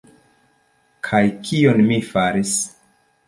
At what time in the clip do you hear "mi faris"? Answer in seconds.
1.91-2.57